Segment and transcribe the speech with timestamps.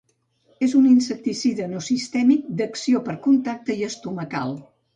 [0.67, 4.61] És un insecticida no sistèmic d'acció per contacte i estomacal.